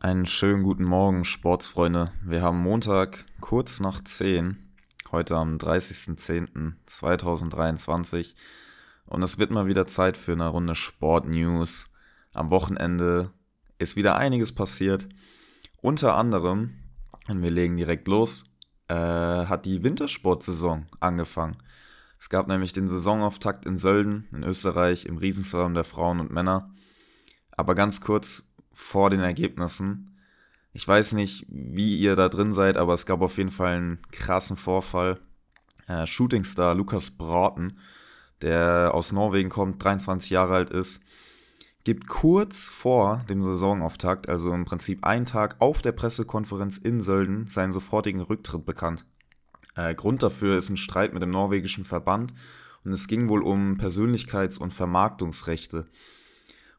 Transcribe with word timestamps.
Einen 0.00 0.26
schönen 0.26 0.62
guten 0.62 0.84
Morgen, 0.84 1.24
Sportsfreunde. 1.24 2.12
Wir 2.22 2.40
haben 2.40 2.60
Montag 2.60 3.24
kurz 3.40 3.80
nach 3.80 4.00
10, 4.00 4.56
heute 5.10 5.34
am 5.34 5.56
30.10.2023 5.56 8.36
und 9.06 9.24
es 9.24 9.38
wird 9.38 9.50
mal 9.50 9.66
wieder 9.66 9.88
Zeit 9.88 10.16
für 10.16 10.34
eine 10.34 10.46
Runde 10.46 10.76
Sportnews. 10.76 11.88
Am 12.32 12.52
Wochenende 12.52 13.32
ist 13.80 13.96
wieder 13.96 14.16
einiges 14.16 14.54
passiert. 14.54 15.08
Unter 15.82 16.14
anderem, 16.14 16.74
und 17.28 17.42
wir 17.42 17.50
legen 17.50 17.76
direkt 17.76 18.06
los, 18.06 18.44
äh, 18.86 18.94
hat 18.94 19.66
die 19.66 19.82
Wintersportsaison 19.82 20.86
angefangen. 21.00 21.56
Es 22.20 22.28
gab 22.28 22.46
nämlich 22.46 22.72
den 22.72 22.86
Saisonauftakt 22.86 23.66
in 23.66 23.78
Sölden 23.78 24.28
in 24.30 24.44
Österreich 24.44 25.06
im 25.06 25.16
Riesenslalom 25.16 25.74
der 25.74 25.82
Frauen 25.82 26.20
und 26.20 26.30
Männer. 26.30 26.72
Aber 27.56 27.74
ganz 27.74 28.00
kurz 28.00 28.47
vor 28.78 29.10
den 29.10 29.20
Ergebnissen. 29.20 30.16
Ich 30.72 30.86
weiß 30.86 31.12
nicht, 31.12 31.44
wie 31.48 31.98
ihr 31.98 32.14
da 32.14 32.28
drin 32.28 32.54
seid, 32.54 32.76
aber 32.76 32.94
es 32.94 33.06
gab 33.06 33.20
auf 33.20 33.36
jeden 33.36 33.50
Fall 33.50 33.76
einen 33.76 33.98
krassen 34.12 34.56
Vorfall. 34.56 35.18
Äh, 35.88 36.06
Shootingstar 36.06 36.76
Lukas 36.76 37.10
Broughton, 37.10 37.76
der 38.40 38.92
aus 38.94 39.10
Norwegen 39.10 39.48
kommt, 39.48 39.82
23 39.82 40.30
Jahre 40.30 40.54
alt 40.54 40.70
ist, 40.70 41.00
gibt 41.82 42.06
kurz 42.06 42.70
vor 42.70 43.24
dem 43.28 43.42
Saisonauftakt, 43.42 44.28
also 44.28 44.52
im 44.52 44.64
Prinzip 44.64 45.04
einen 45.04 45.26
Tag 45.26 45.56
auf 45.58 45.82
der 45.82 45.92
Pressekonferenz 45.92 46.78
in 46.78 47.00
Sölden, 47.00 47.46
seinen 47.48 47.72
sofortigen 47.72 48.20
Rücktritt 48.20 48.64
bekannt. 48.64 49.04
Äh, 49.74 49.94
Grund 49.96 50.22
dafür 50.22 50.56
ist 50.56 50.70
ein 50.70 50.76
Streit 50.76 51.14
mit 51.14 51.22
dem 51.22 51.30
norwegischen 51.30 51.84
Verband 51.84 52.32
und 52.84 52.92
es 52.92 53.08
ging 53.08 53.28
wohl 53.28 53.42
um 53.42 53.76
Persönlichkeits- 53.76 54.58
und 54.58 54.72
Vermarktungsrechte. 54.72 55.88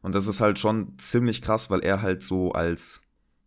Und 0.02 0.14
das 0.14 0.26
ist 0.26 0.40
halt 0.40 0.58
schon 0.58 0.98
ziemlich 0.98 1.42
krass, 1.42 1.70
weil 1.70 1.80
er 1.80 2.02
halt 2.02 2.22
so 2.22 2.52
als 2.52 3.02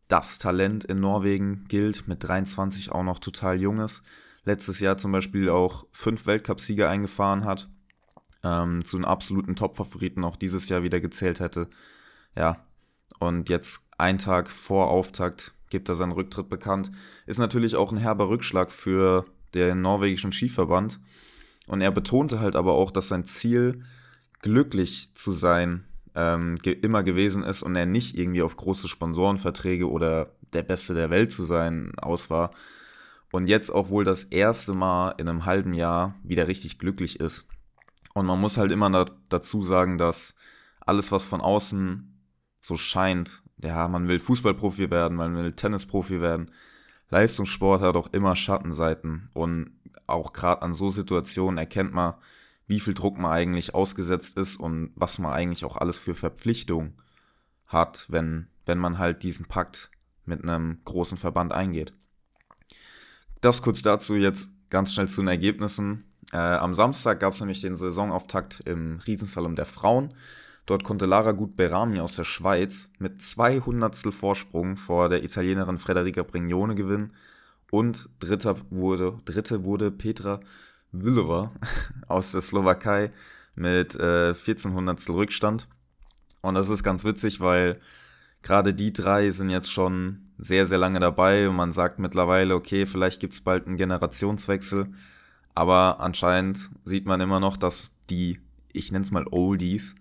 das 0.08 0.38
Talent 0.38 0.84
in 0.84 1.00
Norwegen 1.00 1.66
gilt, 1.68 2.08
mit 2.08 2.24
23 2.24 2.92
auch 2.92 3.04
noch 3.04 3.20
total 3.20 3.60
junges. 3.60 4.04
Letztes 4.46 4.80
Jahr 4.80 4.98
zum 4.98 5.12
Beispiel 5.12 5.50
auch 5.50 5.88
fünf 5.92 6.26
Weltcupsiege 6.26 6.88
eingefahren 6.90 7.46
hat, 7.46 7.70
ähm, 8.44 8.84
zu 8.86 8.98
den 8.98 9.06
absoluten 9.06 9.56
Top-Favoriten 9.56 10.24
auch 10.24 10.36
dieses 10.36 10.70
Jahr 10.70 10.84
wieder 10.84 11.00
gezählt 11.00 11.40
hätte. 11.40 11.70
Ja, 12.36 12.66
und 13.20 13.50
jetzt 13.50 13.88
ein 13.98 14.18
Tag 14.18 14.50
vor 14.50 14.90
Auftakt 14.90 15.54
gibt 15.70 15.90
er 15.90 15.96
seinen 15.96 16.12
Rücktritt 16.12 16.50
bekannt. 16.50 16.92
Ist 17.26 17.40
natürlich 17.40 17.76
auch 17.76 17.92
ein 17.92 17.98
herber 17.98 18.30
Rückschlag 18.30 18.70
für 18.70 19.26
den 19.54 19.82
norwegischen 19.82 20.32
Skiverband. 20.32 21.00
Und 21.68 21.82
er 21.82 21.92
betonte 21.92 22.40
halt 22.40 22.56
aber 22.56 22.74
auch, 22.74 22.92
dass 22.92 23.08
sein 23.08 23.26
Ziel, 23.26 23.84
glücklich 24.42 25.16
zu 25.16 25.32
sein 25.32 25.86
ähm, 26.16 26.56
ge 26.58 26.74
immer 26.74 27.04
gewesen 27.04 27.44
ist 27.44 27.64
und 27.64 27.76
er 27.76 27.86
nicht 27.86 28.18
irgendwie 28.18 28.42
auf 28.42 28.58
große 28.58 28.88
Sponsorenverträge 28.88 29.90
oder 29.90 30.36
der 30.54 30.64
Beste 30.64 30.94
der 30.94 31.10
Welt 31.10 31.32
zu 31.32 31.44
sein 31.44 31.92
aus 31.98 32.30
war. 32.30 32.52
Und 33.32 33.48
jetzt 33.48 33.72
auch 33.72 33.90
wohl 33.90 34.04
das 34.04 34.26
erste 34.26 34.74
Mal 34.74 35.16
in 35.18 35.28
einem 35.28 35.46
halben 35.46 35.74
Jahr 35.74 36.16
wieder 36.24 36.48
richtig 36.48 36.78
glücklich 36.78 37.20
ist. 37.20 37.46
Und 38.14 38.28
man 38.28 38.40
muss 38.40 38.58
halt 38.58 38.72
immer 38.72 38.92
da 38.92 39.06
dazu 39.30 39.62
sagen, 39.62 39.98
dass 39.98 40.36
alles, 40.82 41.12
was 41.12 41.26
von 41.26 41.42
außen 41.42 42.14
so 42.60 42.78
scheint, 42.78 43.42
ja, 43.62 43.88
man 43.88 44.08
will 44.08 44.20
Fußballprofi 44.20 44.92
werden, 44.92 45.18
man 45.18 45.36
will 45.36 45.52
Tennisprofi 45.54 46.22
werden, 46.22 46.52
Leistungssport 47.10 47.82
hat 47.82 47.96
auch 47.96 48.14
immer 48.14 48.36
Schattenseiten. 48.36 49.30
Und 49.34 49.80
auch 50.06 50.34
gerade 50.34 50.62
an 50.62 50.74
so 50.74 50.90
Situationen 50.90 51.58
erkennt 51.58 51.94
man, 51.94 52.14
wie 52.68 52.80
viel 52.80 52.94
Druck 52.94 53.18
man 53.18 53.32
eigentlich 53.32 53.76
ausgesetzt 53.76 54.38
ist 54.38 54.58
und 54.58 54.92
was 54.96 55.20
man 55.20 55.34
eigentlich 55.34 55.66
auch 55.66 55.78
alles 55.78 56.00
für 56.00 56.16
Verpflichtungen 56.16 56.94
hat, 57.68 58.06
wenn, 58.10 58.48
wenn 58.66 58.78
man 58.78 59.00
halt 59.00 59.24
diesen 59.24 59.46
Pakt 59.48 59.90
mit 60.26 60.44
einem 60.44 60.80
großen 60.86 61.18
Verband 61.18 61.52
eingeht. 61.52 61.94
Das 63.42 63.62
kurz 63.62 63.82
dazu 63.82 64.16
jetzt 64.16 64.50
ganz 64.70 64.94
schnell 64.94 65.10
zu 65.10 65.22
den 65.22 65.28
Ergebnissen. 65.28 66.06
Äh, 66.32 66.38
am 66.38 66.74
Samstag 66.74 67.20
gab 67.20 67.34
es 67.34 67.40
nämlich 67.42 67.62
den 67.62 67.76
Saisonauftakt 67.76 68.62
im 68.62 69.00
Riesensalon 69.06 69.56
der 69.56 69.66
Frauen. 69.66 70.14
Dort 70.66 70.86
konnte 70.86 71.06
Lara 71.06 71.34
Gut 71.34 71.58
Berami 71.58 72.00
aus 72.00 72.16
der 72.16 72.24
Schweiz 72.24 72.90
mit 72.98 73.22
200 73.22 73.96
Vorsprung 74.14 74.78
vor 74.78 75.10
der 75.10 75.24
Italienerin 75.24 75.78
Frederica 75.78 76.24
Brignone 76.24 76.76
gewinnen. 76.76 77.14
Und 77.70 78.10
dritter 78.20 78.56
wurde, 78.70 79.18
dritte 79.26 79.66
wurde 79.66 79.92
Petra 79.92 80.40
Vlhova 80.94 81.52
aus 82.08 82.32
der 82.32 82.42
Slowakei 82.42 83.12
mit 83.56 83.96
äh, 83.96 84.30
1400 84.30 85.10
Rückstand. 85.10 85.68
Und 86.42 86.56
das 86.56 86.70
ist 86.70 86.84
ganz 86.84 87.04
witzig, 87.06 87.40
weil 87.40 87.80
gerade 88.42 88.74
die 88.74 88.94
drei 88.94 89.32
sind 89.32 89.50
jetzt 89.50 89.72
schon 89.72 90.20
sehr, 90.38 90.66
sehr 90.66 90.78
lange 90.78 91.00
dabei 91.00 91.48
und 91.48 91.56
man 91.56 91.72
sagt 91.72 92.00
mittlerweile, 92.00 92.56
okay, 92.56 92.86
vielleicht 92.86 93.20
gibt 93.20 93.34
es 93.34 93.42
bald 93.42 93.68
einen 93.68 93.78
Generationswechsel. 93.78 94.88
Aber 95.56 96.00
anscheinend 96.00 96.70
sieht 96.84 97.06
man 97.06 97.22
immer 97.22 97.40
noch, 97.40 97.58
dass 97.58 97.92
die, 98.10 98.40
ich 98.72 98.92
nenne 98.92 99.04
es 99.04 99.12
mal 99.12 99.26
Oldies, 99.30 99.96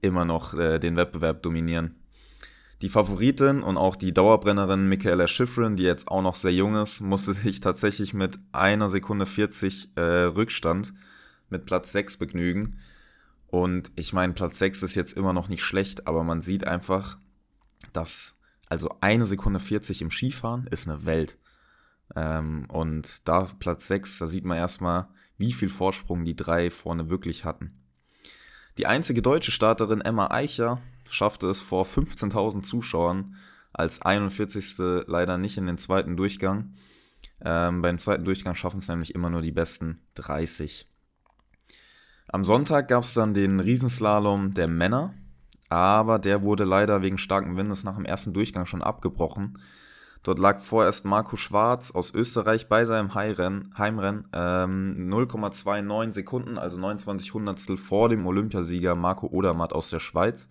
immer 0.00 0.24
noch 0.24 0.54
äh, 0.54 0.78
den 0.78 0.96
Wettbewerb 0.96 1.42
dominieren. 1.42 1.96
Die 2.84 2.90
Favoritin 2.90 3.62
und 3.62 3.78
auch 3.78 3.96
die 3.96 4.12
Dauerbrennerin 4.12 4.86
Michaela 4.90 5.26
Schifrin, 5.26 5.74
die 5.74 5.84
jetzt 5.84 6.06
auch 6.08 6.20
noch 6.20 6.36
sehr 6.36 6.52
jung 6.52 6.74
ist, 6.74 7.00
musste 7.00 7.32
sich 7.32 7.60
tatsächlich 7.60 8.12
mit 8.12 8.38
einer 8.52 8.90
Sekunde 8.90 9.24
40 9.24 9.96
äh, 9.96 10.02
Rückstand 10.02 10.92
mit 11.48 11.64
Platz 11.64 11.92
6 11.92 12.18
begnügen. 12.18 12.78
Und 13.46 13.90
ich 13.96 14.12
meine, 14.12 14.34
Platz 14.34 14.58
6 14.58 14.82
ist 14.82 14.96
jetzt 14.96 15.14
immer 15.14 15.32
noch 15.32 15.48
nicht 15.48 15.62
schlecht, 15.62 16.06
aber 16.06 16.24
man 16.24 16.42
sieht 16.42 16.66
einfach, 16.66 17.16
dass 17.94 18.36
also 18.68 18.90
eine 19.00 19.24
Sekunde 19.24 19.60
40 19.60 20.02
im 20.02 20.10
Skifahren 20.10 20.66
ist 20.66 20.86
eine 20.86 21.06
Welt. 21.06 21.38
Ähm, 22.14 22.66
und 22.68 23.26
da 23.26 23.48
Platz 23.60 23.88
6, 23.88 24.18
da 24.18 24.26
sieht 24.26 24.44
man 24.44 24.58
erstmal, 24.58 25.08
wie 25.38 25.54
viel 25.54 25.70
Vorsprung 25.70 26.26
die 26.26 26.36
drei 26.36 26.70
vorne 26.70 27.08
wirklich 27.08 27.46
hatten. 27.46 27.82
Die 28.76 28.84
einzige 28.84 29.22
deutsche 29.22 29.52
Starterin 29.52 30.02
Emma 30.02 30.30
Eicher 30.30 30.82
schaffte 31.14 31.48
es 31.48 31.60
vor 31.60 31.84
15.000 31.84 32.62
Zuschauern 32.62 33.36
als 33.72 34.02
41. 34.02 35.04
leider 35.06 35.38
nicht 35.38 35.56
in 35.56 35.66
den 35.66 35.78
zweiten 35.78 36.16
Durchgang. 36.16 36.74
Ähm, 37.40 37.82
beim 37.82 37.98
zweiten 37.98 38.24
Durchgang 38.24 38.54
schaffen 38.54 38.78
es 38.78 38.88
nämlich 38.88 39.14
immer 39.14 39.30
nur 39.30 39.42
die 39.42 39.52
besten 39.52 40.00
30. 40.16 40.88
Am 42.28 42.44
Sonntag 42.44 42.88
gab 42.88 43.04
es 43.04 43.14
dann 43.14 43.34
den 43.34 43.60
Riesenslalom 43.60 44.54
der 44.54 44.66
Männer, 44.66 45.14
aber 45.68 46.18
der 46.18 46.42
wurde 46.42 46.64
leider 46.64 47.02
wegen 47.02 47.18
starken 47.18 47.56
Windes 47.56 47.84
nach 47.84 47.96
dem 47.96 48.04
ersten 48.04 48.32
Durchgang 48.32 48.66
schon 48.66 48.82
abgebrochen. 48.82 49.58
Dort 50.24 50.38
lag 50.38 50.58
vorerst 50.58 51.04
Marco 51.04 51.36
Schwarz 51.36 51.90
aus 51.90 52.14
Österreich 52.14 52.68
bei 52.68 52.86
seinem 52.86 53.14
Heimrennen, 53.14 53.74
Heimrennen 53.76 54.26
ähm, 54.32 55.10
0,29 55.12 56.12
Sekunden, 56.12 56.58
also 56.58 56.78
29 56.78 57.34
Hundertstel 57.34 57.76
vor 57.76 58.08
dem 58.08 58.26
Olympiasieger 58.26 58.94
Marco 58.94 59.26
Odermatt 59.26 59.74
aus 59.74 59.90
der 59.90 60.00
Schweiz. 60.00 60.48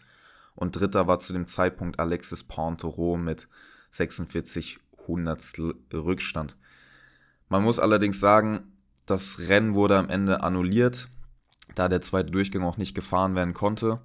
Und 0.56 0.80
dritter 0.80 1.08
war 1.08 1.20
zu 1.20 1.34
dem 1.34 1.48
Zeitpunkt 1.48 2.00
Alexis 2.00 2.44
Pontero 2.44 3.18
mit 3.18 3.48
46 3.92 4.80
Hundertstel 5.08 5.76
Rückstand. 5.94 6.58
Man 7.50 7.64
muss 7.64 7.80
allerdings 7.80 8.20
sagen, 8.20 8.74
das 9.06 9.40
Rennen 9.40 9.74
wurde 9.74 9.98
am 9.98 10.10
Ende 10.10 10.42
annulliert, 10.42 11.10
da 11.76 11.90
der 11.90 12.02
zweite 12.02 12.32
Durchgang 12.32 12.64
auch 12.64 12.78
nicht 12.78 12.96
gefahren 12.96 13.36
werden 13.36 13.54
konnte. 13.54 14.02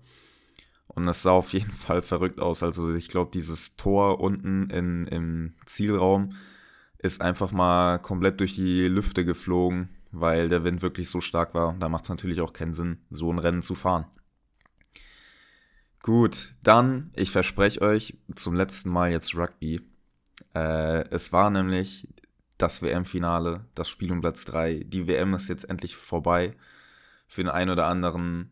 Und 0.89 1.07
es 1.07 1.23
sah 1.23 1.33
auf 1.33 1.53
jeden 1.53 1.71
Fall 1.87 2.03
verrückt 2.03 2.41
aus. 2.41 2.63
Also 2.63 2.95
ich 2.95 3.09
glaube, 3.09 3.31
dieses 3.33 3.77
Tor 3.77 4.21
unten 4.21 4.71
in, 4.71 5.07
im 5.07 5.55
Zielraum 5.67 6.33
ist 6.99 7.23
einfach 7.23 7.53
mal 7.53 7.99
komplett 7.99 8.41
durch 8.41 8.55
die 8.55 8.89
Lüfte 8.89 9.25
geflogen, 9.25 9.89
weil 10.11 10.49
der 10.49 10.65
Wind 10.65 10.83
wirklich 10.83 11.09
so 11.09 11.21
stark 11.21 11.55
war. 11.55 11.77
Da 11.79 11.89
macht 11.89 12.05
es 12.05 12.11
natürlich 12.11 12.41
auch 12.41 12.53
keinen 12.53 12.75
Sinn, 12.75 12.99
so 13.11 13.33
ein 13.33 13.39
Rennen 13.39 13.63
zu 13.63 13.75
fahren. 13.77 14.07
Gut, 16.03 16.55
dann, 16.63 17.11
ich 17.17 17.31
verspreche 17.31 17.83
euch, 17.83 18.17
zum 18.35 18.55
letzten 18.55 18.91
Mal 18.91 19.11
jetzt 19.11 19.35
Rugby. 19.35 19.81
Äh, 20.55 21.09
es 21.11 21.33
war 21.33 21.51
nämlich 21.51 22.09
das 22.57 22.83
WM-Finale, 22.83 23.65
das 23.75 23.89
Spiel 23.89 24.13
um 24.13 24.21
Platz 24.21 24.45
3. 24.45 24.85
Die 24.87 25.07
WM 25.07 25.35
ist 25.35 25.49
jetzt 25.49 25.65
endlich 25.65 25.97
vorbei. 25.97 26.57
Für 27.27 27.43
den 27.43 27.51
einen 27.51 27.71
oder 27.71 27.87
anderen 27.87 28.51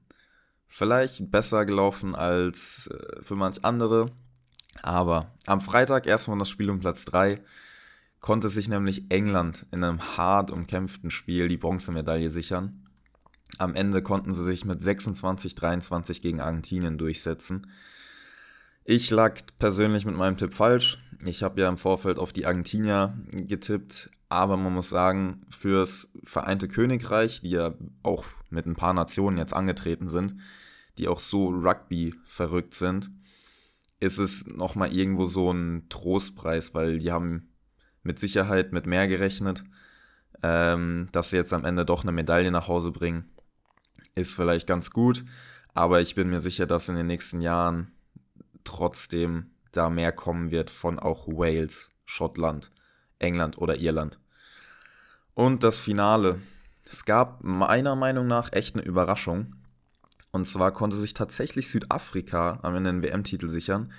vielleicht 0.69 1.31
besser 1.31 1.65
gelaufen 1.65 2.15
als 2.15 2.89
äh, 2.89 3.23
für 3.23 3.37
manch 3.37 3.65
andere. 3.65 4.13
Aber 4.83 5.33
am 5.47 5.61
Freitag 5.61 6.07
erstmal 6.07 6.39
das 6.39 6.51
Spiel 6.51 6.71
um 6.71 6.81
Platz 6.81 7.05
3 7.07 7.43
konnte 8.21 8.49
sich 8.49 8.69
nämlich 8.69 9.11
England 9.11 9.67
in 9.71 9.85
einem 9.85 10.17
hart 10.17 10.51
umkämpften 10.51 11.11
Spiel 11.11 11.49
die 11.49 11.57
Bronzemedaille 11.57 12.31
sichern. 12.31 12.86
Am 13.59 13.75
Ende 13.75 14.03
konnten 14.03 14.33
sie 14.35 14.45
sich 14.45 14.65
mit 14.65 14.81
26-23 14.81 16.21
gegen 16.21 16.41
Argentinien 16.41 16.99
durchsetzen. 16.99 17.67
Ich 18.85 19.11
lag 19.11 19.41
persönlich 19.59 20.05
mit 20.05 20.17
meinem 20.17 20.37
Tipp 20.37 20.55
falsch. 20.55 20.99
Ich 21.25 21.43
habe 21.43 21.61
ja 21.61 21.69
im 21.69 21.79
Vorfeld 21.79 22.19
auf 22.19 22.33
die 22.33 22.47
Argentinier 22.47 23.19
getippt, 23.31 24.11
aber 24.29 24.57
man 24.57 24.75
muss 24.75 24.91
sagen, 24.91 25.41
fürs 25.49 26.11
Vereinte 26.25 26.69
Königreich, 26.69 27.41
die 27.41 27.51
ja 27.51 27.75
auch 28.03 28.25
mit 28.51 28.67
ein 28.67 28.77
paar 28.77 28.95
Nationen 28.95 29.39
jetzt 29.39 29.55
angetreten 29.55 30.09
sind, 30.09 30.37
die 30.99 31.09
auch 31.09 31.21
so 31.21 31.49
Rugby 31.49 32.15
verrückt 32.25 32.75
sind, 32.75 33.11
ist 33.99 34.19
es 34.19 34.47
nochmal 34.47 34.93
irgendwo 34.93 35.27
so 35.27 35.51
ein 35.51 35.87
Trostpreis, 35.89 36.75
weil 36.75 36.99
die 36.99 37.11
haben 37.11 37.55
mit 38.03 38.19
Sicherheit 38.19 38.73
mit 38.73 38.87
mehr 38.87 39.09
gerechnet. 39.09 39.65
Ähm, 40.43 41.09
dass 41.13 41.31
sie 41.31 41.39
jetzt 41.39 41.55
am 41.55 41.65
Ende 41.65 41.87
doch 41.87 42.03
eine 42.03 42.13
Medaille 42.13 42.51
nach 42.51 42.69
Hause 42.69 42.91
bringen, 42.91 43.33
ist 44.17 44.35
vielleicht 44.35 44.67
ganz 44.67 44.91
gut. 44.91 45.25
Aber 45.75 46.01
ich 46.01 46.15
bin 46.15 46.29
mir 46.29 46.41
sicher, 46.41 46.67
dass 46.67 46.89
in 46.89 46.97
den 46.97 47.07
nächsten 47.07 47.41
Jahren 47.41 47.93
trotzdem 48.65 49.51
da 49.73 49.91
mehr 49.91 50.11
kommen 50.11 50.51
wird 50.51 50.71
von 50.71 50.99
auch 50.99 51.29
Wales, 51.29 51.91
Schottland, 52.05 52.73
England 53.19 53.59
oder 53.59 53.77
Irland. 53.77 54.19
Und 55.35 55.63
das 55.63 55.79
Finale. 55.79 56.41
Es 56.91 57.05
gab 57.05 57.45
meiner 57.45 57.95
Meinung 57.95 58.27
nach 58.27 58.53
echt 58.53 58.75
eine 58.75 58.85
Überraschung. 58.85 59.55
Und 60.31 60.49
zwar 60.49 60.73
konnte 60.73 60.97
sich 60.97 61.15
tatsächlich 61.15 61.71
Südafrika 61.71 62.61
am 62.63 62.75
Ende 62.77 62.93
den 62.93 63.03
WM-Titel 63.03 63.49
sichern 63.49 63.93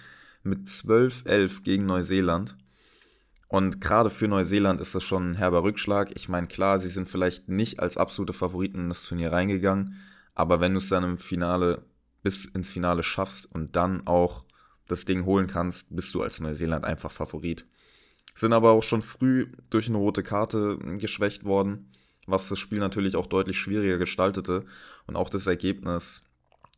mit 0.43 0.67
12-11 0.67 1.63
gegen 1.63 1.85
Neuseeland. 1.85 2.57
Und 3.47 3.79
gerade 3.79 4.09
für 4.09 4.27
Neuseeland 4.27 4.81
ist 4.81 4.93
das 4.93 5.03
schon 5.03 5.31
ein 5.31 5.35
herber 5.35 5.63
Rückschlag. 5.63 6.11
Ich 6.15 6.27
meine, 6.27 6.47
klar, 6.47 6.79
sie 6.79 6.89
sind 6.89 7.07
vielleicht 7.07 7.47
nicht 7.47 7.79
als 7.79 7.97
absolute 7.97 8.33
Favoriten 8.33 8.79
in 8.79 8.89
das 8.89 9.03
Turnier 9.03 9.31
reingegangen, 9.31 9.95
aber 10.35 10.59
wenn 10.59 10.73
du 10.73 10.79
es 10.79 10.89
dann 10.89 11.03
im 11.03 11.17
Finale 11.17 11.83
bis 12.23 12.45
ins 12.45 12.71
Finale 12.71 13.03
schaffst 13.03 13.49
und 13.53 13.75
dann 13.75 14.05
auch 14.05 14.43
das 14.87 15.05
Ding 15.05 15.25
holen 15.25 15.47
kannst, 15.47 15.95
bist 15.95 16.13
du 16.13 16.21
als 16.21 16.39
Neuseeland 16.39 16.85
einfach 16.85 17.11
Favorit. 17.11 17.65
Sind 18.35 18.53
aber 18.53 18.71
auch 18.71 18.83
schon 18.83 19.01
früh 19.01 19.47
durch 19.69 19.87
eine 19.87 19.97
rote 19.97 20.23
Karte 20.23 20.77
geschwächt 20.99 21.43
worden, 21.43 21.91
was 22.25 22.49
das 22.49 22.59
Spiel 22.59 22.79
natürlich 22.79 23.15
auch 23.15 23.27
deutlich 23.27 23.57
schwieriger 23.57 23.97
gestaltete. 23.97 24.65
Und 25.07 25.15
auch 25.15 25.29
das 25.29 25.47
Ergebnis 25.47 26.23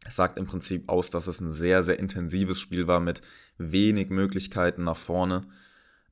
sagt 0.07 0.37
im 0.37 0.45
Prinzip 0.45 0.87
aus, 0.87 1.09
dass 1.09 1.27
es 1.27 1.41
ein 1.41 1.51
sehr, 1.51 1.83
sehr 1.83 1.99
intensives 1.99 2.59
Spiel 2.59 2.87
war 2.87 2.99
mit 2.99 3.21
wenig 3.57 4.09
Möglichkeiten 4.09 4.83
nach 4.83 4.97
vorne. 4.97 5.45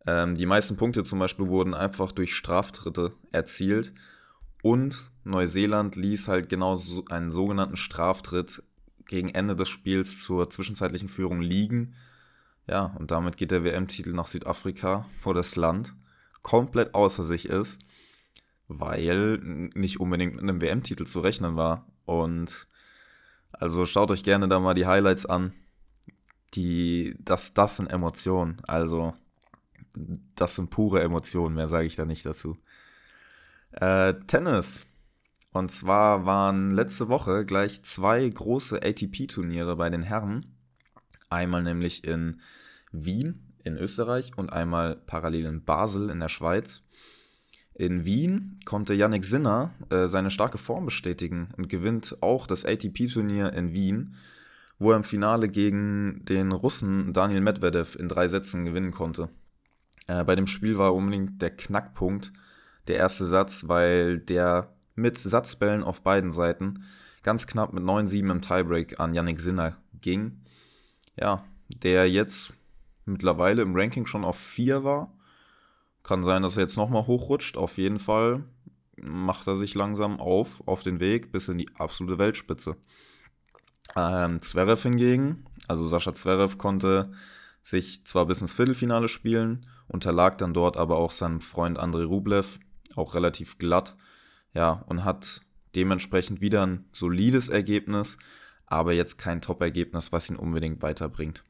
Ähm, 0.05 0.35
die 0.35 0.45
meisten 0.45 0.77
Punkte 0.77 1.03
zum 1.03 1.19
Beispiel 1.19 1.47
wurden 1.47 1.73
einfach 1.73 2.11
durch 2.11 2.35
Straftritte 2.35 3.13
erzielt. 3.31 3.93
Und 4.61 5.11
Neuseeland 5.23 5.95
ließ 5.95 6.27
halt 6.27 6.49
genau 6.49 6.75
so 6.75 7.05
einen 7.05 7.31
sogenannten 7.31 7.77
Straftritt 7.77 8.63
gegen 9.05 9.29
Ende 9.29 9.55
des 9.55 9.69
Spiels 9.69 10.21
zur 10.21 10.49
zwischenzeitlichen 10.49 11.09
Führung 11.09 11.41
liegen. 11.41 11.95
Ja, 12.67 12.95
und 12.97 13.11
damit 13.11 13.37
geht 13.37 13.51
der 13.51 13.63
WM-Titel 13.63 14.11
nach 14.11 14.25
Südafrika, 14.25 15.05
wo 15.21 15.33
das 15.33 15.55
Land 15.55 15.93
komplett 16.41 16.93
außer 16.93 17.23
sich 17.23 17.47
ist, 17.47 17.79
weil 18.67 19.39
nicht 19.75 19.99
unbedingt 19.99 20.35
mit 20.35 20.43
einem 20.43 20.61
WM-Titel 20.61 21.05
zu 21.05 21.21
rechnen 21.21 21.55
war. 21.55 21.85
Und 22.05 22.67
also 23.51 23.85
schaut 23.85 24.11
euch 24.11 24.23
gerne 24.23 24.47
da 24.47 24.59
mal 24.59 24.73
die 24.73 24.85
Highlights 24.85 25.25
an. 25.25 25.53
Die, 26.53 27.15
das, 27.19 27.53
das 27.53 27.77
sind 27.77 27.87
Emotionen. 27.87 28.57
Also 28.65 29.13
das 30.35 30.55
sind 30.55 30.69
pure 30.69 31.01
Emotionen, 31.01 31.55
mehr 31.55 31.69
sage 31.69 31.87
ich 31.87 31.95
da 31.95 32.05
nicht 32.05 32.25
dazu. 32.25 32.57
Äh, 33.71 34.13
Tennis. 34.27 34.85
Und 35.51 35.71
zwar 35.71 36.25
waren 36.25 36.71
letzte 36.71 37.07
Woche 37.09 37.45
gleich 37.45 37.83
zwei 37.83 38.27
große 38.27 38.81
ATP-Turniere 38.83 39.75
bei 39.75 39.89
den 39.89 40.03
Herren. 40.03 40.57
Einmal 41.29 41.63
nämlich 41.63 42.03
in 42.03 42.41
Wien 42.91 43.47
in 43.63 43.77
Österreich 43.77 44.31
und 44.37 44.51
einmal 44.51 44.95
parallel 44.95 45.45
in 45.45 45.63
Basel 45.63 46.09
in 46.09 46.19
der 46.19 46.29
Schweiz. 46.29 46.83
In 47.73 48.05
Wien 48.05 48.59
konnte 48.65 48.93
Yannick 48.93 49.25
Sinner 49.25 49.73
äh, 49.89 50.07
seine 50.07 50.31
starke 50.31 50.57
Form 50.57 50.85
bestätigen 50.85 51.49
und 51.57 51.69
gewinnt 51.69 52.17
auch 52.21 52.47
das 52.47 52.65
ATP-Turnier 52.65 53.53
in 53.53 53.73
Wien, 53.73 54.15
wo 54.79 54.91
er 54.91 54.97
im 54.97 55.03
Finale 55.03 55.49
gegen 55.49 56.23
den 56.25 56.51
Russen 56.51 57.13
Daniel 57.13 57.41
Medvedev 57.41 57.95
in 57.95 58.09
drei 58.09 58.27
Sätzen 58.27 58.65
gewinnen 58.65 58.91
konnte. 58.91 59.29
Äh, 60.07 60.23
bei 60.23 60.35
dem 60.35 60.47
Spiel 60.47 60.77
war 60.77 60.95
unbedingt 60.95 61.41
der 61.41 61.51
Knackpunkt 61.51 62.33
der 62.87 62.97
erste 62.97 63.25
Satz, 63.25 63.67
weil 63.67 64.19
der 64.19 64.73
mit 64.95 65.17
Satzbällen 65.17 65.83
auf 65.83 66.01
beiden 66.01 66.31
Seiten 66.31 66.83
ganz 67.23 67.45
knapp 67.45 67.73
mit 67.73 67.83
9-7 67.83 68.31
im 68.31 68.41
Tiebreak 68.41 68.99
an 68.99 69.13
Yannick 69.13 69.41
Sinner 69.41 69.77
ging. 70.01 70.41
Ja, 71.15 71.43
der 71.67 72.09
jetzt 72.09 72.53
mittlerweile 73.05 73.61
im 73.61 73.75
Ranking 73.75 74.05
schon 74.05 74.23
auf 74.23 74.37
4 74.37 74.83
war. 74.83 75.13
Kann 76.03 76.23
sein, 76.23 76.41
dass 76.41 76.55
er 76.55 76.63
jetzt 76.63 76.77
nochmal 76.77 77.05
hochrutscht. 77.05 77.57
Auf 77.57 77.77
jeden 77.77 77.99
Fall 77.99 78.43
macht 79.01 79.47
er 79.47 79.57
sich 79.57 79.75
langsam 79.75 80.19
auf, 80.19 80.65
auf 80.67 80.83
den 80.83 80.99
Weg 80.99 81.31
bis 81.31 81.49
in 81.49 81.57
die 81.57 81.69
absolute 81.75 82.17
Weltspitze. 82.17 82.77
Ähm, 83.95 84.41
Zverev 84.41 84.81
hingegen, 84.83 85.45
also 85.67 85.87
Sascha 85.87 86.13
Zverev 86.13 86.57
konnte 86.57 87.11
sich 87.63 88.05
zwar 88.05 88.25
bis 88.25 88.41
ins 88.41 88.53
Viertelfinale 88.53 89.07
spielen, 89.07 89.67
unterlag 89.87 90.37
dann 90.37 90.53
dort 90.53 90.77
aber 90.77 90.97
auch 90.97 91.11
seinem 91.11 91.41
Freund 91.41 91.77
Andrei 91.77 92.03
Rublev, 92.03 92.59
auch 92.95 93.15
relativ 93.15 93.57
glatt, 93.57 93.95
ja, 94.53 94.83
und 94.87 95.03
hat 95.03 95.41
dementsprechend 95.75 96.41
wieder 96.41 96.65
ein 96.65 96.85
solides 96.91 97.49
Ergebnis, 97.49 98.17
aber 98.65 98.93
jetzt 98.93 99.17
kein 99.17 99.41
Top-Ergebnis, 99.41 100.11
was 100.11 100.29
ihn 100.29 100.35
unbedingt 100.35 100.81
weiterbringt. 100.81 101.43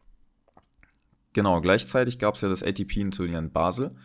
Genau, 1.33 1.61
gleichzeitig 1.61 2.19
gab 2.19 2.35
es 2.35 2.41
ja 2.41 2.49
das 2.49 2.63
ATP-Turnier 2.63 3.39
in 3.39 3.51
Basel. 3.51 3.95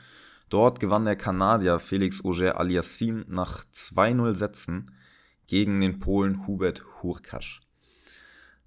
Dort 0.49 0.81
gewann 0.81 1.06
der 1.06 1.17
Kanadier 1.17 1.79
Felix 1.79 2.25
Auger 2.25 2.61
Aliassim 2.61 3.25
nach 3.26 3.64
2-0 3.75 4.34
Sätzen 4.34 4.94
gegen 5.46 5.81
den 5.81 5.99
Polen 5.99 6.46
Hubert 6.46 6.84
Hurkasz. 7.02 7.61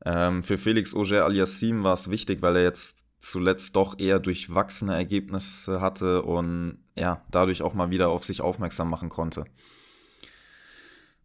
Ähm, 0.04 0.44
für 0.44 0.58
Felix 0.58 0.96
Auger 0.96 1.26
Aliassim 1.26 1.84
war 1.84 1.94
es 1.94 2.10
wichtig, 2.10 2.42
weil 2.42 2.56
er 2.56 2.64
jetzt 2.64 3.05
zuletzt 3.26 3.76
doch 3.76 3.98
eher 4.00 4.20
durchwachsene 4.20 4.94
Ergebnisse 4.94 5.82
hatte 5.82 6.22
und 6.22 6.78
ja, 6.96 7.22
dadurch 7.32 7.64
auch 7.64 7.74
mal 7.74 7.90
wieder 7.90 8.10
auf 8.10 8.24
sich 8.24 8.42
aufmerksam 8.42 8.90
machen 8.90 9.10
konnte. 9.10 9.46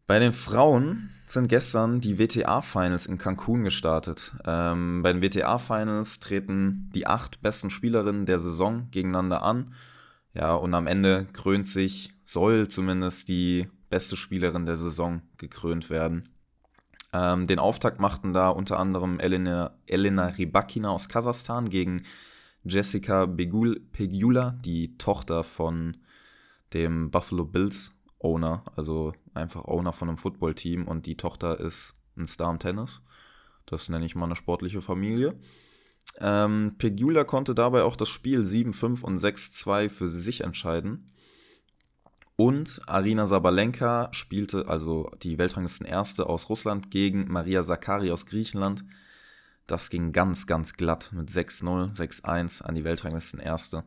Bei 0.06 0.18
den 0.18 0.32
Frauen 0.32 1.10
sind 1.26 1.48
gestern 1.48 2.00
die 2.00 2.18
WTA-Finals 2.18 3.06
in 3.06 3.18
Cancun 3.18 3.64
gestartet. 3.64 4.32
Ähm, 4.44 5.02
bei 5.02 5.12
den 5.12 5.22
WTA-Finals 5.22 6.18
treten 6.18 6.90
die 6.94 7.06
acht 7.06 7.42
besten 7.42 7.70
Spielerinnen 7.70 8.26
der 8.26 8.38
Saison 8.38 8.88
gegeneinander 8.90 9.42
an. 9.42 9.72
Ja, 10.32 10.54
und 10.54 10.74
am 10.74 10.86
Ende 10.86 11.26
krönt 11.32 11.68
sich, 11.68 12.12
soll 12.24 12.68
zumindest 12.68 13.28
die 13.28 13.68
beste 13.90 14.16
Spielerin 14.16 14.66
der 14.66 14.76
Saison 14.76 15.22
gekrönt 15.36 15.90
werden. 15.90 16.28
Ähm, 17.12 17.46
den 17.46 17.58
Auftakt 17.58 18.00
machten 18.00 18.32
da 18.32 18.50
unter 18.50 18.78
anderem 18.78 19.18
Elena, 19.18 19.72
Elena 19.86 20.28
Rybakina 20.28 20.90
aus 20.90 21.08
Kasachstan 21.08 21.68
gegen 21.68 22.02
Jessica 22.64 23.26
Begul, 23.26 23.80
Pegula, 23.92 24.58
die 24.64 24.96
Tochter 24.96 25.44
von 25.44 25.96
dem 26.72 27.10
Buffalo 27.10 27.44
Bills 27.44 27.92
Owner, 28.20 28.64
also 28.76 29.12
einfach 29.34 29.64
Owner 29.64 29.92
von 29.92 30.08
einem 30.08 30.18
Footballteam 30.18 30.86
und 30.86 31.06
die 31.06 31.16
Tochter 31.16 31.58
ist 31.58 31.94
ein 32.16 32.26
Star 32.26 32.50
im 32.50 32.58
Tennis. 32.58 33.00
Das 33.66 33.88
nenne 33.88 34.04
ich 34.04 34.14
mal 34.14 34.26
eine 34.26 34.36
sportliche 34.36 34.82
Familie. 34.82 35.38
Ähm, 36.18 36.74
Pegula 36.78 37.24
konnte 37.24 37.54
dabei 37.54 37.82
auch 37.82 37.96
das 37.96 38.08
Spiel 38.08 38.42
7-5 38.42 39.02
und 39.02 39.18
6-2 39.18 39.88
für 39.88 40.08
sich 40.08 40.42
entscheiden. 40.42 41.12
Und 42.40 42.80
Arina 42.86 43.26
Sabalenka 43.26 44.08
spielte, 44.12 44.66
also 44.66 45.10
die 45.22 45.36
Weltranglisten 45.36 45.86
Erste 45.86 46.26
aus 46.26 46.48
Russland, 46.48 46.90
gegen 46.90 47.30
Maria 47.30 47.62
Zakari 47.62 48.10
aus 48.10 48.24
Griechenland. 48.24 48.82
Das 49.66 49.90
ging 49.90 50.12
ganz, 50.12 50.46
ganz 50.46 50.72
glatt 50.72 51.10
mit 51.12 51.28
6-0, 51.28 51.94
6-1 51.94 52.62
an 52.62 52.74
die 52.74 52.82
Weltranglisten 52.82 53.40
Erste. 53.40 53.84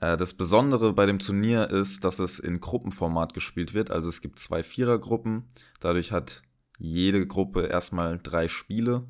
Äh, 0.00 0.16
das 0.16 0.32
Besondere 0.32 0.94
bei 0.94 1.04
dem 1.04 1.18
Turnier 1.18 1.68
ist, 1.68 2.04
dass 2.04 2.20
es 2.20 2.38
in 2.38 2.58
Gruppenformat 2.58 3.34
gespielt 3.34 3.74
wird. 3.74 3.90
Also 3.90 4.08
es 4.08 4.22
gibt 4.22 4.38
zwei 4.38 4.62
Vierergruppen. 4.62 5.50
Dadurch 5.78 6.10
hat 6.10 6.40
jede 6.78 7.26
Gruppe 7.26 7.66
erstmal 7.66 8.18
drei 8.18 8.48
Spiele. 8.48 9.06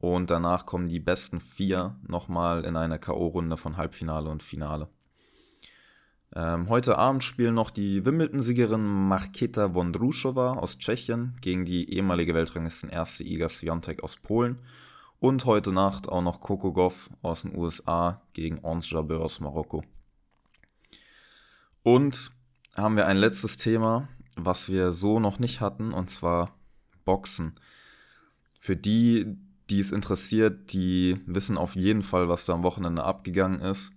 Und 0.00 0.28
danach 0.28 0.66
kommen 0.66 0.90
die 0.90 1.00
besten 1.00 1.40
vier 1.40 1.98
nochmal 2.06 2.66
in 2.66 2.76
eine 2.76 2.98
K.O.-Runde 2.98 3.56
von 3.56 3.78
Halbfinale 3.78 4.28
und 4.28 4.42
Finale. 4.42 4.90
Ähm, 6.34 6.68
heute 6.68 6.98
Abend 6.98 7.22
spielen 7.22 7.54
noch 7.54 7.70
die 7.70 8.04
Wimbledon-Siegerin 8.04 8.84
Marketa 9.08 9.74
Wondruschova 9.74 10.54
aus 10.54 10.78
Tschechien 10.78 11.36
gegen 11.40 11.64
die 11.64 11.92
ehemalige 11.94 12.34
Weltranglisten 12.34 12.90
erste 12.90 13.24
Iga 13.24 13.48
Swiatek 13.48 14.02
aus 14.02 14.16
Polen. 14.16 14.58
Und 15.18 15.46
heute 15.46 15.72
Nacht 15.72 16.08
auch 16.08 16.22
noch 16.22 16.40
Coco 16.40 16.72
Goff 16.72 17.08
aus 17.22 17.42
den 17.42 17.56
USA 17.56 18.22
gegen 18.34 18.58
Ons 18.58 18.90
Jabeur 18.90 19.20
aus 19.20 19.40
Marokko. 19.40 19.82
Und 21.82 22.32
haben 22.76 22.96
wir 22.96 23.06
ein 23.06 23.16
letztes 23.16 23.56
Thema, 23.56 24.08
was 24.34 24.68
wir 24.68 24.92
so 24.92 25.18
noch 25.20 25.38
nicht 25.38 25.60
hatten, 25.60 25.92
und 25.92 26.10
zwar 26.10 26.54
Boxen. 27.04 27.54
Für 28.60 28.76
die, 28.76 29.38
die 29.70 29.80
es 29.80 29.92
interessiert, 29.92 30.72
die 30.72 31.18
wissen 31.26 31.56
auf 31.56 31.76
jeden 31.76 32.02
Fall, 32.02 32.28
was 32.28 32.44
da 32.44 32.52
am 32.52 32.62
Wochenende 32.62 33.04
abgegangen 33.04 33.60
ist. 33.60 33.92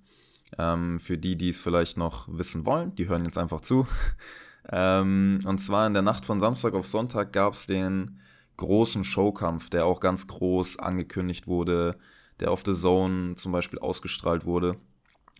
Ähm, 0.57 0.99
für 0.99 1.17
die, 1.17 1.35
die 1.35 1.49
es 1.49 1.59
vielleicht 1.59 1.97
noch 1.97 2.27
wissen 2.27 2.65
wollen, 2.65 2.95
die 2.95 3.07
hören 3.07 3.25
jetzt 3.25 3.37
einfach 3.37 3.61
zu. 3.61 3.87
ähm, 4.71 5.39
und 5.45 5.59
zwar 5.59 5.87
in 5.87 5.93
der 5.93 6.01
Nacht 6.01 6.25
von 6.25 6.39
Samstag 6.39 6.73
auf 6.73 6.87
Sonntag 6.87 7.33
gab 7.33 7.53
es 7.53 7.65
den 7.65 8.19
großen 8.57 9.03
Showkampf, 9.03 9.69
der 9.69 9.85
auch 9.85 9.99
ganz 9.99 10.27
groß 10.27 10.79
angekündigt 10.79 11.47
wurde. 11.47 11.97
der 12.39 12.51
auf 12.51 12.63
The 12.65 12.73
Zone 12.73 13.35
zum 13.35 13.51
Beispiel 13.51 13.79
ausgestrahlt 13.79 14.45
wurde. 14.45 14.77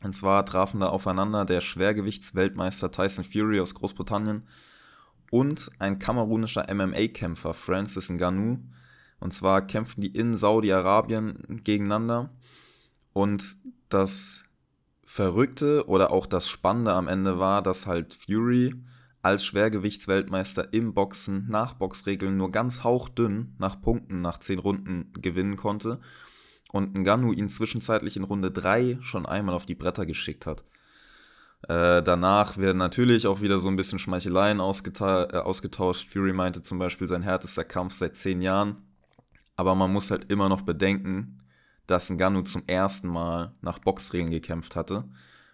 Und 0.04 0.16
zwar 0.16 0.46
trafen 0.46 0.82
da 0.82 0.90
aufeinander 0.90 1.46
der 1.46 1.62
Schwergewichtsweltmeister 1.62 2.92
Tyson 2.92 3.24
Fury 3.24 3.60
aus 3.60 3.74
Großbritannien 3.74 4.44
und 5.32 5.72
ein 5.80 6.00
kamerunischer 6.00 6.66
MMA-Kämpfer 6.74 7.54
Francis 7.54 8.10
Ngannou. 8.10 8.60
Und 9.20 9.34
zwar 9.34 9.66
kämpfen 9.66 10.02
die 10.02 10.16
in 10.16 10.36
Saudi-Arabien 10.36 11.62
gegeneinander. 11.64 12.32
Und 13.14 13.58
das 13.90 14.46
Verrückte 15.12 15.88
oder 15.88 16.12
auch 16.12 16.28
das 16.28 16.48
Spannende 16.48 16.94
am 16.94 17.08
Ende 17.08 17.40
war, 17.40 17.64
dass 17.64 17.88
halt 17.88 18.14
Fury 18.14 18.76
als 19.24 19.44
Schwergewichtsweltmeister 19.44 20.72
im 20.72 20.94
Boxen 20.94 21.48
nach 21.50 21.74
Boxregeln 21.74 22.38
nur 22.38 22.52
ganz 22.52 22.84
hauchdünn 22.84 23.56
nach 23.58 23.82
Punkten 23.82 24.22
nach 24.22 24.38
10 24.38 24.60
Runden 24.60 25.12
gewinnen 25.20 25.56
konnte 25.56 26.00
und 26.72 26.94
Ngannou 26.94 27.34
ihn 27.34 27.50
zwischenzeitlich 27.50 28.18
in 28.18 28.24
Runde 28.24 28.52
3 28.52 29.00
schon 29.02 29.26
einmal 29.26 29.56
auf 29.56 29.66
die 29.66 29.74
Bretter 29.74 30.06
geschickt 30.06 30.46
hat. 30.46 30.64
Äh, 31.68 32.04
danach 32.04 32.58
werden 32.58 32.78
natürlich 32.78 33.26
auch 33.26 33.42
wieder 33.42 33.60
so 33.60 33.68
ein 33.68 33.78
bisschen 33.78 33.98
Schmeicheleien 33.98 34.62
ausgeta 34.62 35.24
äh, 35.24 35.38
ausgetauscht. 35.38 36.12
Fury 36.12 36.34
meinte 36.34 36.62
zum 36.62 36.78
Beispiel 36.78 37.08
sein 37.08 37.24
härtester 37.24 37.64
Kampf 37.64 37.96
seit 37.96 38.16
10 38.16 38.44
Jahren. 38.44 38.84
Aber 39.56 39.74
man 39.74 39.92
muss 39.92 40.12
halt 40.12 40.32
immer 40.32 40.50
noch 40.50 40.62
bedenken, 40.62 41.40
dass 41.90 42.10
Ngannou 42.10 42.44
zum 42.44 42.64
ersten 42.68 43.08
Mal 43.08 43.56
nach 43.62 43.80
Boxregeln 43.80 44.30
gekämpft 44.30 44.76
hatte. 44.76 45.06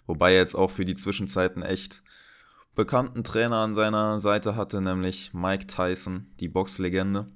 Wobei 0.05 0.33
er 0.33 0.39
jetzt 0.39 0.55
auch 0.55 0.69
für 0.69 0.85
die 0.85 0.95
Zwischenzeiten 0.95 1.63
echt 1.63 2.03
bekannten 2.75 3.23
Trainer 3.23 3.57
an 3.57 3.73
seiner 3.73 4.19
Seite 4.19 4.55
hatte, 4.55 4.81
nämlich 4.81 5.33
Mike 5.33 5.67
Tyson, 5.67 6.27
die 6.41 6.49
Boxlegende. 6.49 7.31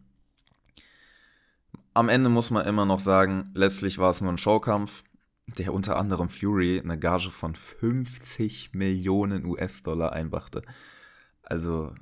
Am 1.94 2.10
Ende 2.10 2.29
muss 2.29 2.51
man 2.51 2.65
immer 2.65 2.86
noch 2.86 3.00
sagen, 3.00 3.50
letztlich 3.53 3.98
war 4.00 4.10
es 4.10 4.20
nur 4.20 4.32
ein 4.32 4.38
Showkampf, 4.38 5.03
der 5.48 5.74
unter 5.74 5.98
anderem 5.98 6.29
Fury 6.29 6.79
eine 6.79 7.00
Gage 7.00 7.32
von 7.32 7.56
50 7.56 8.74
Millionen 8.74 9.46
US-Dollar 9.46 10.12
einbrachte. 10.12 10.62
Also 11.41 11.96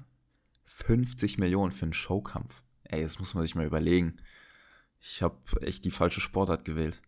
50 0.66 1.38
Millionen 1.38 1.72
für 1.72 1.86
einen 1.86 1.94
Showkampf. 1.94 2.64
Ey, 2.84 3.04
das 3.04 3.20
muss 3.20 3.36
man 3.36 3.44
sich 3.44 3.56
mal 3.56 3.66
überlegen. 3.66 4.18
Ich 5.00 5.22
habe 5.22 5.36
echt 5.62 5.86
die 5.86 5.92
falsche 5.92 6.22
Sportart 6.22 6.66
gewählt. 6.66 7.02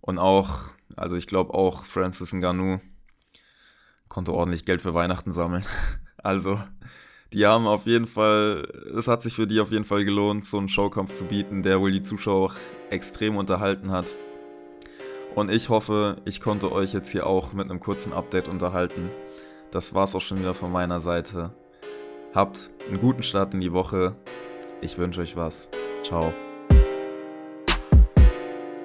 Und 0.00 0.18
auch, 0.18 0.68
also 0.96 1.16
ich 1.16 1.26
glaube 1.26 1.54
auch 1.54 1.84
Francis 1.84 2.32
Ngannou 2.32 2.80
konnte 4.08 4.32
ordentlich 4.32 4.64
Geld 4.64 4.82
für 4.82 4.94
Weihnachten 4.94 5.32
sammeln. 5.32 5.64
Also, 6.26 6.58
die 7.34 7.44
haben 7.44 7.66
auf 7.66 7.84
jeden 7.84 8.06
Fall, 8.06 8.66
es 8.96 9.08
hat 9.08 9.20
sich 9.20 9.34
für 9.34 9.46
die 9.46 9.60
auf 9.60 9.70
jeden 9.70 9.84
Fall 9.84 10.06
gelohnt, 10.06 10.46
so 10.46 10.56
einen 10.56 10.70
Showkampf 10.70 11.12
zu 11.12 11.26
bieten, 11.26 11.62
der 11.62 11.82
wohl 11.82 11.92
die 11.92 12.02
Zuschauer 12.02 12.46
auch 12.46 12.54
extrem 12.88 13.36
unterhalten 13.36 13.90
hat. 13.90 14.14
Und 15.34 15.50
ich 15.50 15.68
hoffe, 15.68 16.22
ich 16.24 16.40
konnte 16.40 16.72
euch 16.72 16.94
jetzt 16.94 17.10
hier 17.10 17.26
auch 17.26 17.52
mit 17.52 17.68
einem 17.68 17.80
kurzen 17.80 18.14
Update 18.14 18.48
unterhalten. 18.48 19.10
Das 19.70 19.92
war's 19.92 20.14
auch 20.14 20.22
schon 20.22 20.38
wieder 20.38 20.54
von 20.54 20.72
meiner 20.72 21.00
Seite. 21.00 21.52
Habt 22.34 22.70
einen 22.88 23.00
guten 23.00 23.22
Start 23.22 23.52
in 23.52 23.60
die 23.60 23.72
Woche. 23.72 24.16
Ich 24.80 24.96
wünsche 24.96 25.20
euch 25.20 25.36
was. 25.36 25.68
Ciao. 26.02 26.32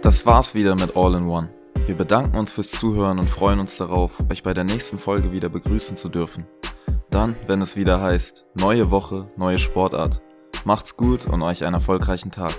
Das 0.02 0.26
war's 0.26 0.56
wieder 0.56 0.76
mit 0.76 0.96
All 0.96 1.14
in 1.16 1.28
One. 1.28 1.50
Wir 1.86 1.94
bedanken 1.94 2.38
uns 2.38 2.54
fürs 2.54 2.72
Zuhören 2.72 3.20
und 3.20 3.30
freuen 3.30 3.60
uns 3.60 3.76
darauf, 3.76 4.24
euch 4.32 4.44
bei 4.44 4.54
der 4.54 4.64
nächsten 4.64 4.98
Folge 4.98 5.34
wieder 5.34 5.50
begrüßen 5.50 5.98
zu 5.98 6.08
dürfen. 6.08 6.46
Dann, 7.10 7.36
wenn 7.48 7.62
es 7.62 7.76
wieder 7.76 8.00
heißt, 8.02 8.46
neue 8.56 8.92
Woche, 8.92 9.30
neue 9.36 9.60
Sportart. 9.60 10.22
Macht's 10.64 10.96
gut 10.96 11.26
und 11.26 11.42
euch 11.42 11.66
einen 11.66 11.74
erfolgreichen 11.74 12.32
Tag. 12.32 12.58